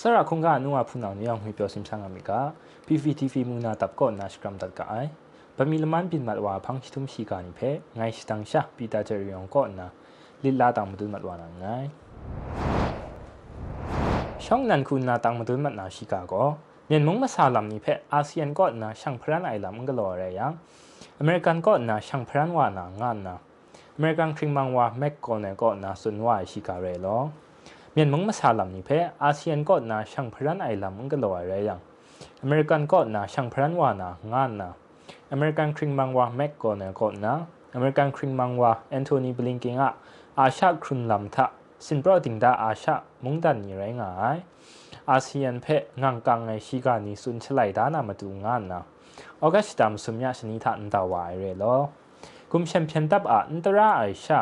[0.00, 2.40] สระคงกานัวพูนาวนี่ยังหุยเปียวซิมซังอเมริกา
[2.86, 4.94] PVTV มูนาตับก็นนาสกรัมตัดกะไอ
[5.56, 7.60] บะมีละมันปินมัดว่าพังชิทุมชีกานิเพ
[7.96, 9.86] ไงสตังชาปีตาเจริยองก็นา
[10.44, 11.66] ลิลลาตังมดุนมัดวานังไง
[14.44, 16.34] ช่องนั้นคุณนาตังมดุนมัดนาชิกาโก
[16.86, 20.52] เมียนมงมาซาลัมนี่เพอาเซียนก็นาช่างพรันไอลำก็รออะไรยัง
[21.20, 23.34] อเมริกันก็นาช่างพรันว่านางานนา
[23.96, 28.90] อเมริกันคริงมังว่าแมกโกเนก็นาสุนว่าชิการเรลอเมียนมังมาซาลัมนี่เพ
[29.22, 31.80] อาเซียนก็นาช่างพรันไอลำก็รออะไรยัง
[32.42, 34.68] อเมริกันก็นาช่างพรันว่านางานนา
[35.32, 37.32] อเมริกันคริงมังว่าแม็กโกเนก็นา
[37.74, 39.90] อเมริกันคริงมังว่าแอนโทนีบลิงกิงอะ
[40.38, 41.46] อาชาครุนลำทะ
[41.86, 44.36] สินโปรติงดาอาชามุงดันนี่ไรงาย
[45.10, 48.82] อาเซียนเพะงังกังไอชิกานีสุนชไลดานามาดูงานนะ
[49.40, 51.64] ออกัสตามสมยาชนิทันตาวายเรโล
[52.50, 54.40] กุมแชมเปียนตับอันตราไอชา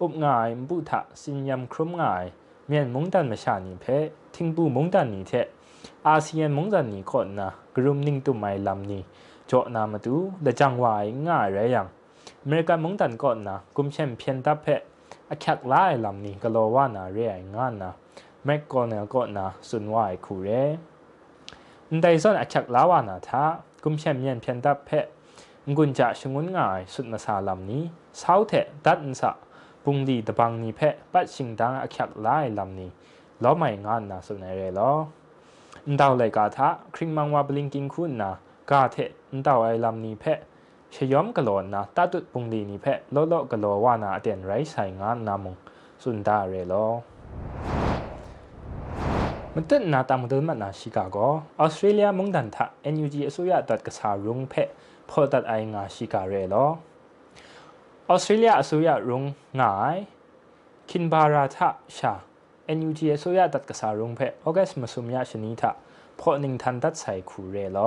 [0.00, 2.24] อุบงายบุทะสินยำครุมงาย
[2.72, 5.32] เมียนมงดันมาชานีเพะทิ้งบูมงดันนี่เท
[6.06, 9.02] อาเซียนมงดันนี่คนนะกรุมนิ่งตุไม่ลำนี่
[9.46, 11.86] โจนามาดูเดจังหวายง่ายเรยัง
[12.42, 14.80] อเมริกันมงดันก่อนนะกุมแชมเปียนตับเพะ
[15.30, 17.90] อคักลายลำนี้ก็โลว่านาเรียงานนะ
[18.44, 20.48] แม็กกอนเนลก็นาสุนวายคูเร
[21.92, 23.42] นได้ส่วนอคักลาวานาท่า
[23.82, 25.04] กุมเช่นเมเย็นเพียนตับเพะ
[25.76, 27.82] งุนจะชงุนง่ายสุดมาซาลำนี้
[28.18, 28.52] เศร้าเถ
[28.86, 29.30] ดัดนสะ
[29.84, 32.90] ปุงดีตะบังนี้เพะปัดชิงดังอคักลายลำนี้
[33.42, 34.92] ล้อไม่งานนาสุนเรลอ
[35.90, 38.30] นดาวเลยกาทะคริงมังวาบลิงกิงคุณนา
[38.70, 38.96] กาเท
[39.34, 40.38] นดาวไอลำนี้เพะ
[40.94, 45.54] ชยอมกะโลนนะตาตุดปุงดีนี่เพะโลโลกะโลว่านาเตียนไรใส่งานนามุง
[46.02, 46.74] สุนดาเรโล
[49.54, 51.16] มันตึ้นนาตามเดินมานาชิกาโก
[51.60, 54.68] ออสเตรเลียมงดันทะ NUG อสุยาตัดกษารุงเพะ
[55.10, 56.89] พอตัดไองาชิกาเรโลอ
[58.12, 59.24] ออสเตรเลียอสุยารุง
[59.60, 59.98] ง่าย
[60.90, 62.12] คินบาราทะชา
[62.76, 65.70] NUG อสุยาตัดกษารุงเพะออกัสมาสุมยาชนิทะ
[66.20, 67.78] พอหนึ่งทันตัดใส่คูเรโล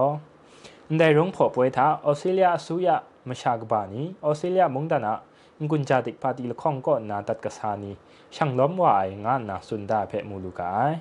[0.97, 2.95] ได้รุงพอป่วยท้าออสเตรเลียสุยา
[3.27, 5.13] มชากบานีออสเตรเลียมงดานะ
[5.71, 7.91] กุญจาติกปาติละข้องก็นาตัดกษานี
[8.35, 10.93] ช่างล้มวายงานนาสุนดาเพมูลูกาย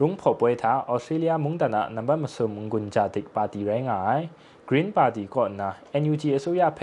[0.00, 4.20] รุงพอป่วยท้าออสเตรเลียมงดานะนับมาสุมกุญจาติกปาติไรงาย
[4.68, 5.68] กรีนปาติก็นา
[6.02, 6.82] NUG สุยาเพ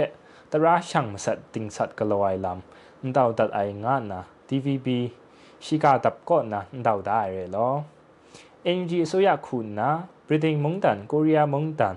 [0.53, 4.89] ตราช่างมาสัตติงสัตกลอยลำนดาวตัดไองานนา TVB
[5.65, 7.69] ชิกาตับก็นาดาวได้เลยลอ
[8.78, 9.91] NUG สุยาคุณนะ
[10.27, 11.97] บริเตนมงดันเกาหลีมงดัน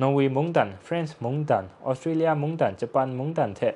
[0.00, 3.74] နော်ဝေမုန်တန်ဖရန့်မုန်တန်ဩစတြေးလျမုန်တန်ဂျပန်မုန်တန်တဲ့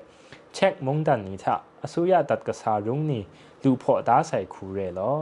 [0.56, 1.44] ချက်မုန်တန်နီထ
[1.84, 3.20] အစိုးရတတ်ကစားရုံနီ
[3.62, 5.18] လူဖော့သားဆိုင်ခူရဲလော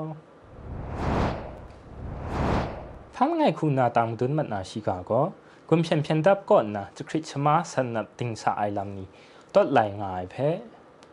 [3.14, 5.24] ဖမ်းငိုင်ခုနာတမ်ဒွန်းမတ်နာရှိကာကော
[5.69, 9.07] กุมเชมเพียนดับก่อนนะจะคริชมาสนับติงสาไอลำนี้
[9.53, 10.35] ตัดไหลง่ายเพ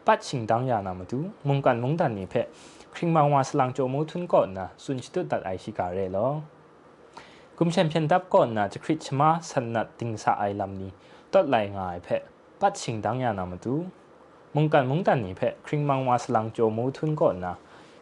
[0.06, 2.34] ปัดชิงดังยานามาดูมุงกันมุงดันนี้เพ
[2.94, 6.28] คริงมาวาสลังโจมูทุนก่อนนะสุนชิตตัดไอชิกาเร่หรอ
[7.58, 10.90] กุมเชมเพียนดับก่อนนะจะคริชมาสนับติงสาไอลำนี้
[11.32, 12.08] ตัดไหลง่ายเพ
[12.60, 13.74] ปัดชิงดังยานามาดู
[14.54, 17.54] มุงกันมุงดันนี้เพคริงมาวาสลังโจมูทุนก่อนนะ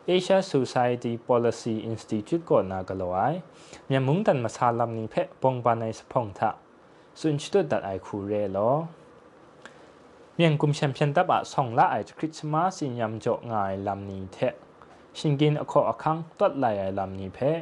[0.08, 3.38] Asia Society Policy Institute ကိုနာကလောအိုင်
[3.90, 6.48] မြန်မုန်တန်မဆာလမ်နိဖက်ပုံပနိုင်စဖုံသာ
[7.20, 8.76] စွန်ချတုဒတ်အိုင်ခူရဲလော
[10.38, 14.54] မြန်ကုမ်ချမ်ပီယံတပ်အဆောင်လာအိုင်ခရစ်စမတ်စင်ယမ်ကြောငိုင်လမ်နိထက်
[15.18, 17.58] ရှင်ကင်အခေါ်အခန်းတွတ်လိုက်အိုင်လမ်နိဖက်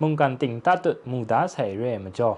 [0.00, 2.34] မုန်ကန်တင်တတ်မူဒါဆိုင်ရဲမကြော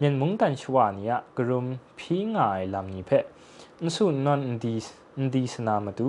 [0.00, 3.24] မြန်မုန်တန်ချွာနီယဂရုမ်ဖီငိုင်လမ်နိဖက်
[3.80, 4.74] အန်ဆုနွန်ဒီ
[5.34, 6.08] ဒီစနာမတူ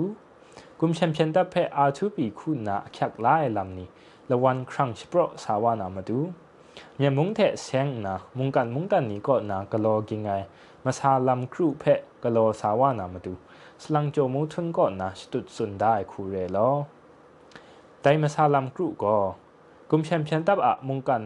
[0.84, 3.88] กุมเชมเปียนตับเพะอาทูปีคุณนาขักลายลำนี้
[4.30, 6.18] ละวันครั้งสปรสาวานามาดู
[7.02, 10.28] ยันมุงเทเสียงนะมุงกันมุงตันนี้ก็นากะโลกิงไง
[10.84, 13.32] มาซาลำครูเพะกะโลสาวานามาดู
[13.82, 16.70] สลังโจมูทุนก็นาสตุดสุนได้คูเรลอ
[18.00, 19.16] แต่มาซาลำครูก็
[19.90, 21.22] กุมแชมเปียนตับอะมุงกัน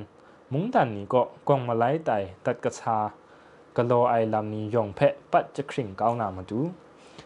[0.53, 2.11] มุงตันนี่ก็กองมาไล่ไต
[2.45, 2.97] ตัดกระชา
[3.77, 6.61] กะโลไอลำนี้ยองเพะปัดจะคริ่งเก้านามาดู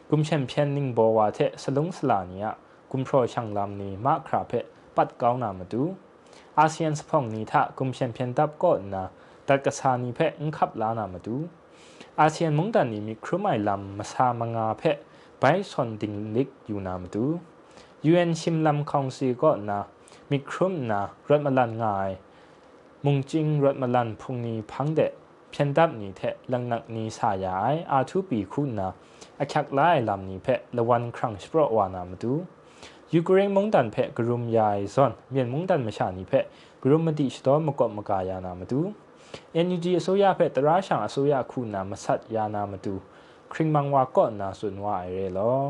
[0.10, 2.46] กุมแชมเปียนนิงบอว่าเทสลุงสลานีย
[2.92, 5.84] กุมโปรช่างลำนี้มาคราเพะปัดเก้านามาดู
[6.60, 9.04] อาเซียนสพองนี้ถ้ากุมแชมเปียนตับก็นะ
[9.48, 11.36] ตัดกระชานี้เพะอังคับลานามาดู
[12.20, 14.98] อาเซียนมุงตันนี้มีครุไมลำมาซามางาเพะ
[15.40, 17.26] ไปสอนดิงลิกอยู่นามาดู
[18.10, 19.80] UN ชิมลำคองซีก็นะ
[20.30, 22.10] มีครุ่มนะรถมาลันง่าย
[23.06, 25.12] มุงจริงรถมาลันพุงนี้พังเดะ
[25.50, 28.90] เพียนดับนี้เทลังนักนี้สายายอาทุปีคุณนะ
[29.43, 32.33] အချက်လိုက်လမ်နီဖက်လဝန်ခရန့်စပရဝါနာမတူ
[33.13, 36.45] ယူကရိန်းမုန်တန်ဖက်ဂရုမယာယဇွန်မြန်မုန်တန်မရှာနီဖက်
[36.83, 38.81] ဂရုမတိစတော်မကော့မကာယာနာမတူ
[39.65, 42.95] NUG အစိုးရဖက်တရာရှောင်အစိုးရခုနာမဆတ်ယာနာမတူ
[43.53, 45.61] ခရင်မန်ဝါကော့နာဆွန်ဝါရဲလော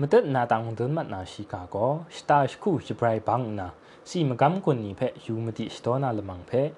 [0.00, 3.68] မတက်နာတောင်ဒွန်မတ်နာရှိကာကောစတာရှ်ခုစပရိုင်ဘန်နာ
[4.08, 6.68] စီမကမ်ကွန်နီဖက်ယူမတိစတော်နာလမန်ဖက်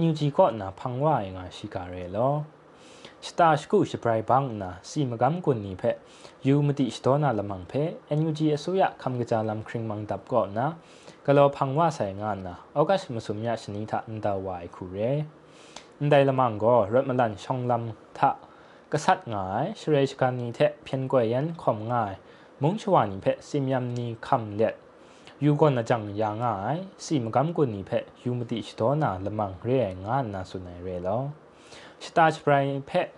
[0.00, 2.34] NUG ကော့နာဖန်ဝါငါရှိကာရဲလော
[3.28, 5.84] สตาร์สกูสปรายบังนะสีมกำกุนนี้เพ
[6.46, 7.72] ยูมติสโตอนาละมังเพ
[8.06, 10.68] เอ็นยูจีเอสุยะคำกระจาลำคริงมังดับก่อนนะ
[11.26, 14.98] กะโลพังว่าใส่งานนะเอากาสมสมยาชนิดอันดาวายคูเร
[15.98, 18.30] อันใดละมังก็รถมันลันช่องลำทะ
[18.92, 22.12] กษัตริย์ง่ายชเรชการนี้เทเพียนกวยยันข่มง่าย
[22.62, 24.74] มุงชวานิเพสิมยำนี้คำเล็ด
[25.44, 27.92] ยูกอนจังยาง่ายสีมกำกุนนี้เพ
[28.24, 31.22] ยูมติสโตอนาละมังเรียงานนะสุนัยเรแล้ว
[32.06, 33.08] สตาร์ชไพร์เพะ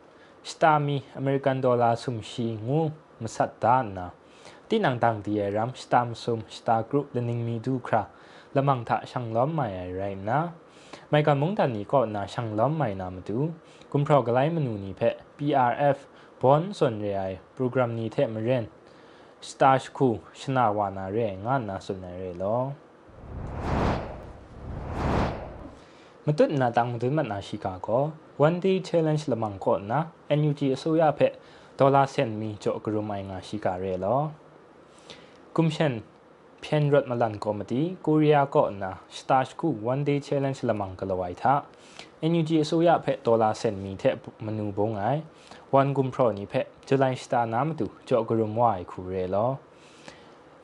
[0.51, 2.81] สตามีอเมริกันดอลลาร์สุมชิงู
[3.23, 4.09] มสัตดานะ
[4.69, 8.03] ที่นางต่างดีรัมสตามสุมสตากรุ๊ปเลนิงมีดูครา
[8.55, 10.41] ละมังทะช่างล้อมใหม่อะไรนะ
[11.09, 13.39] ไม่กันมุงตันี้ก็นาช่างล้อมใหม่นามาดู
[13.93, 15.99] กุมพรอกไลมนูนีเพะ PRF
[16.41, 17.21] บอนส่วนเรีย
[17.55, 18.65] โปรแกรมนี้เทมเรน
[19.49, 20.09] สตาร์ชคู
[20.41, 22.57] ชนาวานาเรงานนาส่วนเรลอ
[26.27, 28.03] မတွတ်နာတောင်သွင်းမနာရှိကာကော
[28.47, 29.99] one day challenge လမန်ကောနာ
[30.39, 31.33] NUG အစိုးရဖက်
[31.79, 34.21] ဒေါ်လာဆန်မီကြော့ဂရုမိုင်ငါရှိကာရဲလော
[35.57, 35.95] ကွန်ရှင်
[36.65, 41.53] ဖျန်ရတ်မလန်ကောမတီကိုရီးယားကောနာစတာရှ်ကူ one day challenge လမန်ကလဝိုင်သာ
[42.31, 45.21] NUG အစိုးရဖက်ဒေါ်လာဆန်မီထက်မနူဘုံငိုင်
[45.79, 49.51] one gum pro နိဖက်ဇူလိုင်စတာနာမတူကြော့ဂရုမွိုင်ခူရဲလော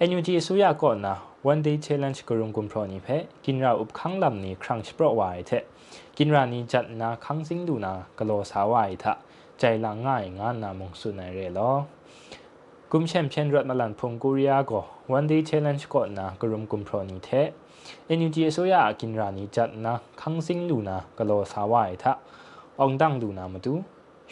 [0.09, 1.15] NUG အစိုးရကောနာ
[1.47, 3.09] วันเพจุลัยสตาร์น้ำตุจอกรุมวายคูเรลอเอ็นยูจีสุยะก็นะวันเดย์เชลเลนจ์กรุมกุมพรนี่เพ
[3.45, 5.51] กินราอุบคังลำนี้ครั้งสปรวายเท
[6.19, 9.13] กินรานี้จัดนาคังสิงดูนากโลสาวายทะ
[9.59, 11.71] ใจลังง่ายงานนามงสุนัยเรลอ
[12.91, 14.81] กุมแชมเชนรัฐมาลันพงกุริยาก็
[15.13, 17.31] วันเดีเชลเลนจ์ก็นะกรุมกุมพรนีเท
[18.07, 22.13] เอ็นยูจีโซยากินรานีจัดนะคังซิงลูนากโลสาวายทะ
[22.81, 23.75] องดังดูนามาดู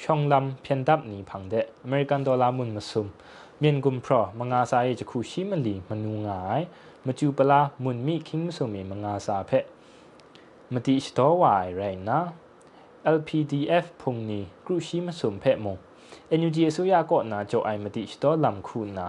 [0.02, 1.54] ช่องลำเพียนดับนีพังเด
[1.84, 3.08] อเมริกันดอลลาร์มุนมาซุม
[3.60, 6.62] เมียนกุมพรมังอาซาเอจะคูชิมันลีมันนูงาย
[7.05, 9.51] มาจูปลามุนมีคิงมซุมีมังอาซาเพ
[10.73, 12.19] มติสตอวายไรนะ
[13.15, 15.77] LPDF พงนีกรุชิมซุมเพมง
[16.39, 19.07] NUG အစိုးရကောနာကြောအိုင်မတိစတော်လမ်ခုနာ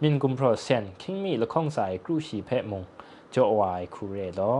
[0.00, 2.82] မြင်ကွန်ပရိုဆန်ခင်းမီလခေါင်ဆိုင်ကရုရှိဖဲမုံ
[3.32, 4.58] ကြောဝိုင်ခူရဲလော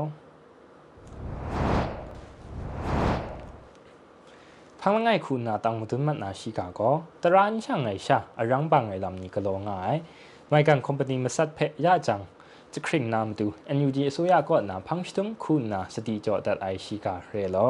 [4.80, 6.90] พังละไงคุณนาตังมุตุนมันนาชิกาก็
[7.22, 9.96] ตรานช่างไงชาอรังบังไงลำนี้ก็ลงง่าย
[10.48, 12.20] ไม่กันคอมพานีมาสัดเพะยาจัง
[12.79, 13.47] จะคริ่งนามดู
[13.77, 17.69] NUG สุยาก็นาพังชิตุมคุณนาสติจอดัดไอชิกาเรลอ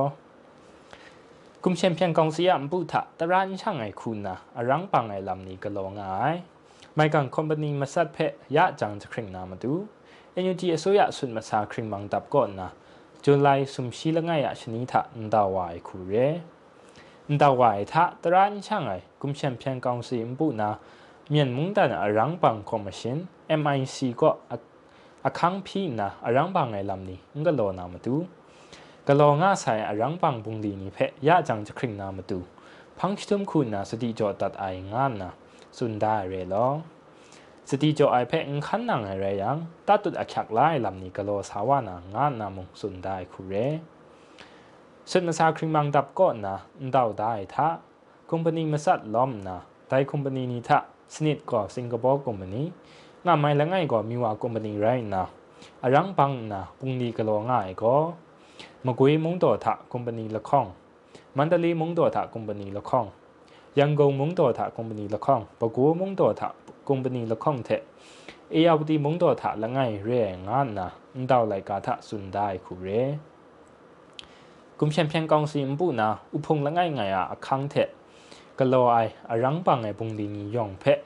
[1.63, 6.36] กุมเชมเพียงกองสยามบุตะตรานช่างไงคุณนะอรังปังไงลำนี้ก็ลงง่าย
[6.95, 9.74] ไม่กันคอมพานีมาสัดเพะยะจังจะคริ่งนามาดู
[10.31, 12.69] เอ็นยูจีสุยาสุดมาซาคริ่งบังดับก่อนนะ
[13.24, 16.13] จุลัยสุมชีละไงอะชนิดะนดาวายคูเร
[17.31, 20.69] นดาวายทะตรานช่างไงกุมเชมเพียงกองสยามบุนะ
[21.30, 23.18] เมียนมุงดันอรังปังคอมชิน
[23.59, 24.54] MIC ก็อ
[25.39, 28.15] คังพีนะอรังปังไงลำนี้งก็โลนามาดู
[29.07, 32.40] กลองาใส่อรังปังบุงดีนี่เพะยะจังจะคริงนามาดู
[32.99, 35.31] พังชุมคุณนะสติจอตัดไองานนะ
[35.78, 36.68] สุนได้เรลอ
[37.69, 43.56] สติจอไอเพะขันนังอะไรยังตัดตุดอักขักไล่ลำนี้กโลสาวานางานนามงสุนได้คุเร
[45.11, 46.56] สุดมาซาคริมังดับก็นะ
[46.95, 47.68] ดาวได้ท่า
[48.30, 49.57] คอมพานีมาสัดล้อมนะ
[49.90, 50.80] ได้คอมพานีนี้ท่า
[51.13, 52.63] สนิทก็สิงคโปร์คอมพานี
[53.27, 55.23] งาไม่ละง่ายก็มีว่าคอมพานีไรนะ
[55.83, 57.93] อรังปังนะปุ่งดีกโลง่ายก็
[58.85, 60.65] มกุยมงโตทะคอมพานีละข้อง
[61.37, 63.05] มันดาลีมงโตทะคอมพานีละข้อง
[63.79, 66.49] ยังกงมงโตทะคอมพานีละข้องปกัวมงโตทะ
[66.87, 67.69] คอมพานีละข้องเท
[68.51, 70.09] เอียบดีมงโตทะละง่ายเร
[70.47, 70.87] งานนะ
[71.29, 72.89] ดาวไลกาทะสุนได้คุเร
[74.79, 77.75] กุมเชมเพียงกองซีมบุนะอุพงละง่ายไงอะคังเท
[78.59, 78.97] กะโลไอ
[79.29, 80.99] อรังปังไอปุ่งดีนียองเพะ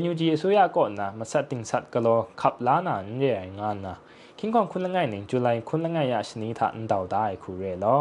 [0.00, 3.94] NUG အစိုးရကောနာမဆက်တင်ဆတ်ကလောခပ်လာနာညေငါနာ
[4.38, 7.98] คิงกองคุณละไงหนึ่งจุลัยคุณละไงยาชนิดาอันดาวได้คูเรลอ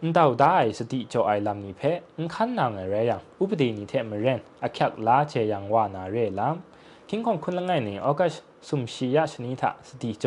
[0.00, 1.82] อันดาวได้สติโจไอลำนี้เพ
[2.16, 8.34] อันขันนางอะไรอย่างอุปดีนี้เทมเรนอักยักลาเจยังว่านาเรลำคิงกองคุณละไงหนึ่งออกัส
[8.68, 10.24] สุมชียาชนิดาสติโจ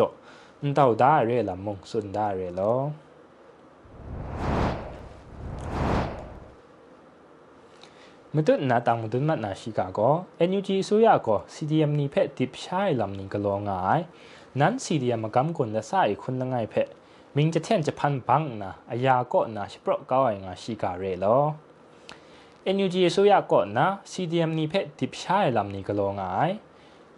[0.62, 2.74] อันดาวได้เรลำมงสุนได้เรลอ
[8.37, 10.15] မတွနာတံမတွမနာရှိကာကို
[10.49, 14.03] NUG ဆိုရကို CDM နိဖက်တိပရှိုင်လမ်နိကလောငိုင်
[14.61, 16.89] နန် CDM မကမ်ကွန်လဆိုင်ခွန်လငိုင်ဖက်
[17.37, 21.43] မင်းချတဲ့ဂျပန်ဘန်းနာအယာကောနာစပရကောအိုင်ငါရှိကာရဲလော
[22.75, 26.55] NUG ဆိုရကိုနာ CDM နိဖက်တိပရှိုင်လမ်နိကလောငိုင်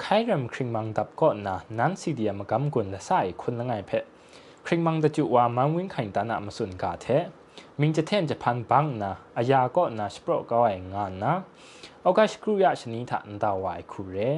[0.03, 4.05] ခိုင်ရမ်ခရင်မန်တပ်ကောနာနန် CDM မကမ်ကွန်လဆိုင်ခွန်လငိုင်ဖက်
[4.67, 7.25] ခရင်မန်တကျဝါမန်ဝင်းခိုင်တနာမစွန်ကာတဲ့
[7.81, 11.33] มิงจะเทนจะพันบังนะอายาก็นะสปรก็ไองานนะ
[12.03, 14.31] เอาการสกรูยาชนิดถันตาวายคูเร่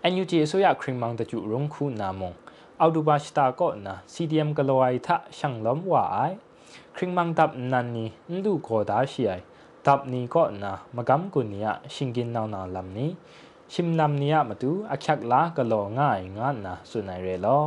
[0.00, 2.32] เอ็นยูเจสุยาครีมังตะจุรงคูนามง
[2.78, 8.08] เอาดูบาชตาก็นะซี CDM กลอยทะช่างล้มว่าไครีมังตับนันนี่
[8.46, 9.32] ดูโกดาเชีย
[9.86, 13.10] ตับนี้ก็นะมากำกุนียชิงกินนานาลำนี้
[13.72, 17.58] ชิมลำนี้มาดูอักชักลากะลวง่ายงานนะสุนัยเรลอ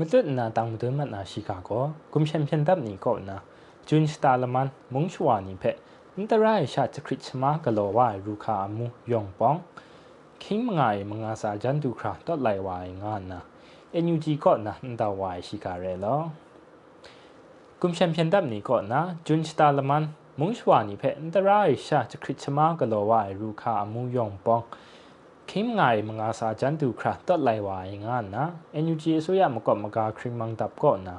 [0.00, 3.36] မတုနာတောင်မတွမနာရှိကာကောကွန်ရှန်ဖြန်တပ်နီကောနာ
[3.88, 5.76] ဂျွန်းစတာလမန်မုံချွာနီဖက်
[6.14, 9.60] အန်တရာရှာချခရစ်ချမကလောဝါရူခာအမှုယောင်ပောင်း
[10.42, 13.38] ခင်းမငါရမငါစာဂျန်တူခရာတော့လိုက်ဝိုင်ငါနာ
[13.94, 16.20] အန်ယူဂျီကောနာအန်တဝိုင်ရှိကာရဲလော
[17.80, 20.04] ကွန်ရှန်ဖြန်တပ်နီကောနာဂျွန်းစတာလမန်
[20.40, 24.66] မုံချွာနီဖက်အန်တရာရှာချခရစ်ချမကလောဝါရူခာအမှုယောင်ပောင်း
[25.52, 31.18] คิมไงมงาสาจันดูคราตัดไลวายงานนะเอ็นยูจีสุยามกอมกาคริมมังดับก่อนนะ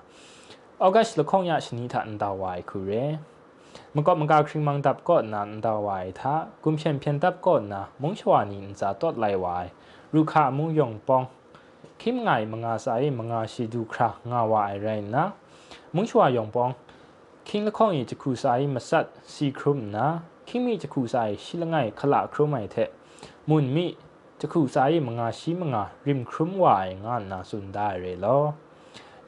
[0.82, 2.92] ออกัสละคงยาชนิดอันดาวายคูเร
[3.96, 6.34] มกอมกาคริมมังดับก่อนนะอันดาวายท่า
[6.64, 9.66] กุมแชมเปียนดับก่อนนะมงชวานี่จะตัดไลวาย
[10.14, 11.24] รูคามูยองปอง
[12.02, 15.24] คิมไงมงาสายมงาชิดูครางาวายไรนะ
[15.96, 16.70] มุงชัวยองปอง
[17.48, 20.08] คิงละข้องอีจะคูไซมาสัดซีครุมนะ
[20.48, 22.76] คิงมีจะคูไซชิละไงขละครุไม่เท
[23.50, 23.88] มุนมี
[24.42, 24.78] จะคูไซ
[25.08, 28.38] มงาชิมงาริมครุมวายงานนาสุนได้เรลอ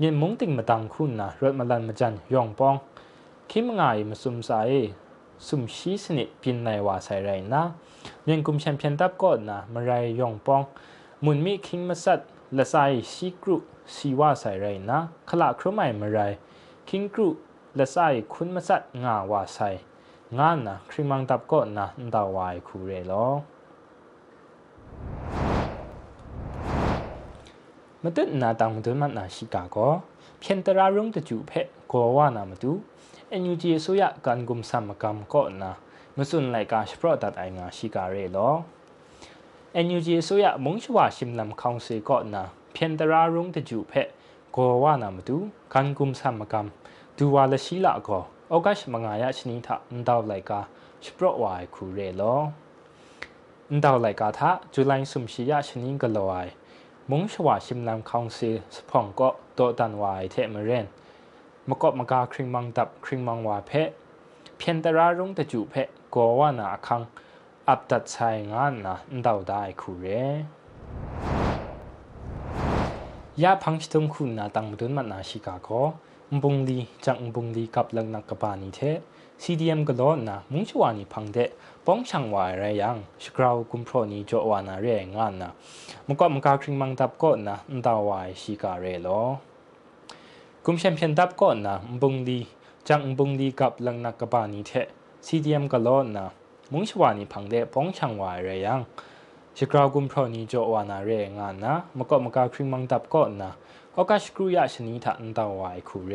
[0.02, 2.76] ยินมุงติงมาตังคุณนะรถมาลันมาจันยองปอง
[3.52, 4.52] คิมงายมาซุมไซ
[5.48, 7.64] ซุมชีสนิปินในว่าใส่ไรนะ
[8.26, 10.62] เยังกุมแชมเปียนดับก่อนนะมาไรยองปอง
[11.26, 12.20] มุนมีคิงมาสัด
[12.58, 12.76] ละไซ
[13.14, 13.56] ซีกรุ
[13.96, 15.00] สีว่าใส่ไรนะ
[15.30, 16.20] ขละครุมไม่มาไร
[16.90, 17.30] คิงกรุ
[17.76, 17.98] และไซ
[18.34, 19.60] คุณมาสัดงาว่าไซ
[20.40, 23.26] งานนะคริมังตับก็นะดาวายคูเรลอ
[28.04, 29.94] မတက်နာတောင်မတွမနာရှိကာကော
[30.42, 32.72] ဖြန်တရာရုံတကျူဖက်ကိုဝနာမတူ
[33.32, 35.72] အန်ယူဂျီဆိုရကန်ဂုံဆမ်ကမ်ကောနာ
[36.18, 38.54] မစွန်လိုက်ကာစပရဒတ်အိုင်ငါရှိကာရဲလော
[39.76, 42.44] အန်ယူဂျီဆိုရမုံချဝရှိမလမ်ခေါင်စီကောနာ
[42.76, 44.08] ဖြန်တရာရုံတကျူဖက်
[44.56, 45.38] ကိုဝနာမတူ
[45.74, 46.68] ကန်ဂုံဆမ်ကမ်
[47.18, 50.60] ဒူဝါလရှိလာကောဩဂတ်မငါယချနီထအန်တောက်လိုက်ကာ
[51.06, 52.40] စပရဝိုင်ခူရဲလော
[53.76, 56.48] นดาวไหลกาทะจุลัยสุมชิยะชนิงกลอย
[57.10, 60.88] มุงชวาชิมลำคองซีสพองก็โตดันวายเทมเรน
[61.68, 63.90] มกบมกาคริงมังดับคริงมังวาเพะ
[64.58, 67.02] เพียนตรารุ่งตะจูเพะกัวว่านาคัง
[67.70, 70.06] อับตัดใช้งานนะนดาวได้คูเร
[73.42, 75.70] ยาพังชิตมคุณนาตังมุดมันนาชิกาโก
[76.34, 78.82] มบุงลีจังมบุงลีกับลังนักกบานิเท
[79.44, 81.38] CDM ก็ลอนนะมุ่งชวานีพังเด
[81.86, 85.52] ป้องช่างวายไรยังสกราวกุมพรนีโจวานาเรงานนะ
[86.08, 87.56] มุกมกาคริงมังตับก็นะ
[87.86, 89.08] ดาวายชิกาเรโล
[90.66, 92.40] กุมแชมเปียนตับก็นะบุงลี
[92.88, 94.72] จังบุงลีกับลังนักกบานีเท
[95.28, 96.26] CDM ก็ลอนนะ
[96.72, 98.80] มุ่งชวานีพังเดป้องช่างวายไรยัง
[99.58, 103.52] สกราวกุมพรนีโจวานาเรงานนะมุกมกาคริงมังตับก็นะ
[103.94, 106.14] โอกาสกรุยาชนิดอันดาวายคูเร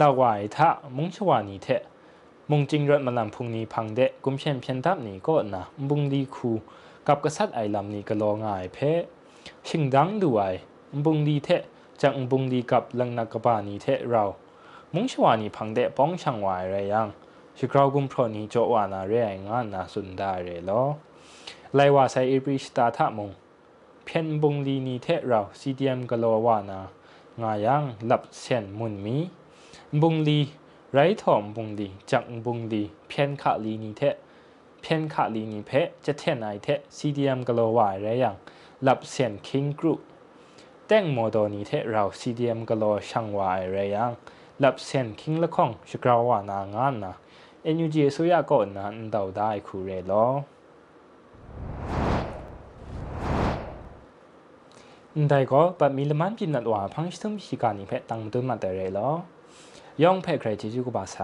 [0.00, 1.68] ดาวายทะมุ่งชวานีเท
[2.50, 6.50] มุงจิงรถมาลำพุงนี้พังเดะกุมเชนเพียนทับนี้ก็นะบุงดีคู
[7.06, 8.78] กับกษัตริย์ไอลำนี้ก็ลองายเพ
[9.68, 10.52] ชิงดังด้วย
[11.04, 11.62] บุงดีเทะ
[12.02, 14.24] จังบุงดีกับลังนักบานีเทะเรา
[14.94, 17.08] มุงชวานีพังเดะป้องช่างวายไรยัง
[17.58, 19.14] ชิกราวกุมพรนี้โจวานาเร
[19.46, 20.82] งานนาสุนดาเรลอ
[21.74, 23.30] ไลว่าไซอิบริสตาทะมง
[24.04, 26.78] เพียนบุงดีนีเทะเราซีเดีเอ็มก็ลวานา
[27.42, 29.16] งายังหลับเสียนมุนมี
[30.00, 30.40] บุงลี
[30.96, 34.16] ไรถอมบุงดีจังบุงดีเพียนขาลีนีเทะ
[34.80, 38.36] เพียนขาลีนีเพะจะเทนไอเทะซีดีเอ็มกโลวายไรอยัง
[38.82, 39.94] หลับเสียนคิงกรุ
[40.86, 44.10] แต่งโมโดนีเทะเราซีดีเอ็มกโลช่างวายไรอยัง
[44.60, 47.14] หลับเสียนคิงละข้องชกราวานางานนะ
[47.62, 50.26] เอ็นยูจีสุยาก่อนนั้นเดาได้คูเรลอ
[55.28, 59.10] ได้ก็ปัดมีละมันพินัดว่าพังชิมพิการนี่เพตังตุนมาแต่เรลอ
[60.02, 61.18] ยองเพใครจีจูกุบาไซ